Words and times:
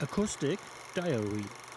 Acoustic 0.00 0.60
Diary. 0.94 1.67